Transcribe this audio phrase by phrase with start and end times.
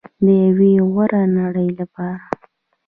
[0.23, 2.21] د یوې غوره نړۍ لپاره.